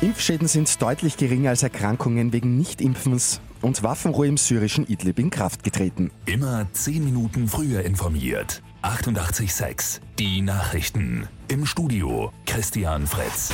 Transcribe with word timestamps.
Impfschäden 0.00 0.46
sind 0.46 0.80
deutlich 0.80 1.16
geringer 1.16 1.50
als 1.50 1.64
Erkrankungen 1.64 2.32
wegen 2.32 2.56
Nichtimpfens 2.56 3.40
und 3.62 3.82
Waffenruhe 3.82 4.28
im 4.28 4.36
syrischen 4.36 4.86
Idlib 4.86 5.18
in 5.18 5.30
Kraft 5.30 5.64
getreten. 5.64 6.12
Immer 6.24 6.68
10 6.72 7.04
Minuten 7.04 7.48
früher 7.48 7.82
informiert. 7.82 8.62
88.6 8.82 9.98
Die 10.16 10.40
Nachrichten. 10.40 11.26
Im 11.48 11.66
Studio 11.66 12.32
Christian 12.46 13.08
Fritz. 13.08 13.52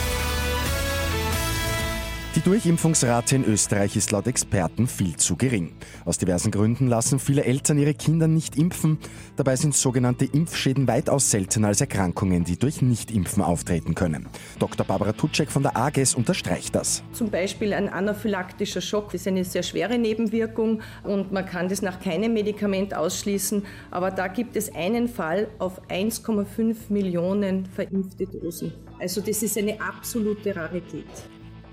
Die 2.34 2.40
Durchimpfungsrate 2.40 3.36
in 3.36 3.44
Österreich 3.44 3.94
ist 3.94 4.10
laut 4.10 4.26
Experten 4.26 4.88
viel 4.88 5.14
zu 5.14 5.36
gering. 5.36 5.72
Aus 6.04 6.18
diversen 6.18 6.50
Gründen 6.50 6.88
lassen 6.88 7.20
viele 7.20 7.44
Eltern 7.44 7.78
ihre 7.78 7.94
Kinder 7.94 8.26
nicht 8.26 8.56
impfen. 8.56 8.98
Dabei 9.36 9.54
sind 9.54 9.72
sogenannte 9.72 10.24
Impfschäden 10.24 10.88
weitaus 10.88 11.30
seltener 11.30 11.68
als 11.68 11.80
Erkrankungen, 11.80 12.42
die 12.42 12.58
durch 12.58 12.82
Nichtimpfen 12.82 13.40
auftreten 13.40 13.94
können. 13.94 14.26
Dr. 14.58 14.84
Barbara 14.84 15.12
Tutschek 15.12 15.48
von 15.48 15.62
der 15.62 15.76
AGES 15.76 16.16
unterstreicht 16.16 16.74
das. 16.74 17.04
Zum 17.12 17.30
Beispiel 17.30 17.72
ein 17.72 17.88
anaphylaktischer 17.88 18.80
Schock 18.80 19.14
ist 19.14 19.28
eine 19.28 19.44
sehr 19.44 19.62
schwere 19.62 19.96
Nebenwirkung 19.96 20.82
und 21.04 21.30
man 21.30 21.46
kann 21.46 21.68
das 21.68 21.82
nach 21.82 22.00
keinem 22.00 22.32
Medikament 22.32 22.94
ausschließen. 22.94 23.62
Aber 23.92 24.10
da 24.10 24.26
gibt 24.26 24.56
es 24.56 24.74
einen 24.74 25.06
Fall 25.06 25.46
auf 25.60 25.80
1,5 25.88 26.76
Millionen 26.88 27.66
verimpfte 27.66 28.26
Dosen. 28.26 28.74
Also 28.98 29.20
das 29.20 29.40
ist 29.44 29.56
eine 29.56 29.80
absolute 29.80 30.56
Rarität. 30.56 31.06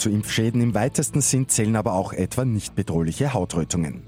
Zu 0.01 0.09
Impfschäden 0.09 0.61
im 0.61 0.73
weitesten 0.73 1.21
Sinn 1.21 1.47
zählen 1.47 1.75
aber 1.75 1.93
auch 1.93 2.11
etwa 2.11 2.43
nicht 2.43 2.73
bedrohliche 2.73 3.35
Hautrötungen. 3.35 4.01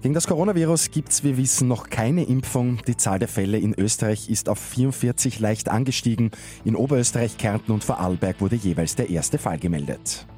Gegen 0.00 0.14
das 0.14 0.28
Coronavirus 0.28 0.92
gibt 0.92 1.08
es, 1.08 1.24
wir 1.24 1.36
wissen, 1.36 1.66
noch 1.66 1.90
keine 1.90 2.22
Impfung. 2.22 2.78
Die 2.86 2.96
Zahl 2.96 3.18
der 3.18 3.26
Fälle 3.26 3.58
in 3.58 3.74
Österreich 3.76 4.30
ist 4.30 4.48
auf 4.48 4.60
44 4.60 5.40
leicht 5.40 5.68
angestiegen. 5.68 6.30
In 6.64 6.76
Oberösterreich, 6.76 7.36
Kärnten 7.36 7.72
und 7.72 7.82
Vorarlberg 7.82 8.40
wurde 8.40 8.54
jeweils 8.54 8.94
der 8.94 9.10
erste 9.10 9.38
Fall 9.38 9.58
gemeldet. 9.58 10.28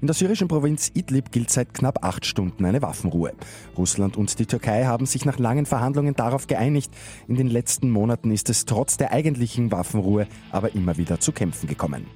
In 0.00 0.06
der 0.06 0.14
syrischen 0.14 0.46
Provinz 0.46 0.92
Idlib 0.94 1.32
gilt 1.32 1.50
seit 1.50 1.74
knapp 1.74 2.04
acht 2.04 2.24
Stunden 2.24 2.64
eine 2.66 2.82
Waffenruhe. 2.82 3.32
Russland 3.76 4.16
und 4.16 4.38
die 4.38 4.46
Türkei 4.46 4.84
haben 4.84 5.06
sich 5.06 5.24
nach 5.24 5.40
langen 5.40 5.66
Verhandlungen 5.66 6.14
darauf 6.14 6.46
geeinigt. 6.46 6.92
In 7.26 7.34
den 7.34 7.48
letzten 7.48 7.90
Monaten 7.90 8.30
ist 8.30 8.48
es 8.48 8.64
trotz 8.64 8.96
der 8.96 9.10
eigentlichen 9.10 9.72
Waffenruhe 9.72 10.28
aber 10.52 10.76
immer 10.76 10.98
wieder 10.98 11.18
zu 11.18 11.32
Kämpfen 11.32 11.68
gekommen. 11.68 12.06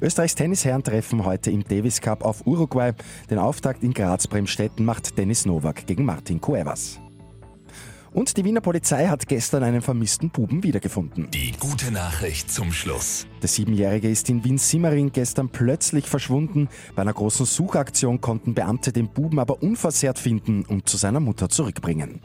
Österreichs 0.00 0.34
Tennisherren 0.34 0.82
treffen 0.82 1.24
heute 1.24 1.50
im 1.50 1.64
Davis 1.64 2.00
Cup 2.00 2.24
auf 2.24 2.46
Uruguay. 2.46 2.92
Den 3.30 3.38
Auftakt 3.38 3.82
in 3.82 3.92
Graz-Bremstetten 3.92 4.84
macht 4.84 5.18
Dennis 5.18 5.44
Nowak 5.44 5.86
gegen 5.86 6.04
Martin 6.04 6.40
Cuevas. 6.40 7.00
Und 8.12 8.36
die 8.36 8.44
Wiener 8.44 8.60
Polizei 8.60 9.06
hat 9.06 9.28
gestern 9.28 9.62
einen 9.62 9.82
vermissten 9.82 10.30
Buben 10.30 10.62
wiedergefunden. 10.62 11.30
Die 11.30 11.52
gute 11.58 11.90
Nachricht 11.90 12.50
zum 12.50 12.72
Schluss. 12.72 13.26
Der 13.42 13.48
Siebenjährige 13.48 14.08
ist 14.08 14.28
in 14.28 14.44
Wien-Simmering 14.44 15.12
gestern 15.12 15.48
plötzlich 15.48 16.06
verschwunden. 16.06 16.68
Bei 16.96 17.02
einer 17.02 17.12
großen 17.12 17.46
Suchaktion 17.46 18.20
konnten 18.20 18.54
Beamte 18.54 18.92
den 18.92 19.08
Buben 19.08 19.38
aber 19.38 19.62
unversehrt 19.62 20.18
finden 20.18 20.64
und 20.64 20.88
zu 20.88 20.96
seiner 20.96 21.20
Mutter 21.20 21.48
zurückbringen. 21.48 22.20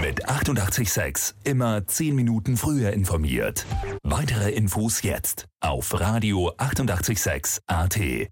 Mit 0.00 0.28
886 0.28 1.34
immer 1.44 1.86
10 1.86 2.14
Minuten 2.14 2.56
früher 2.56 2.92
informiert. 2.92 3.66
Weitere 4.02 4.50
Infos 4.50 5.02
jetzt 5.02 5.46
auf 5.60 5.98
Radio 5.98 6.52
886 6.58 7.62
AT. 7.66 8.28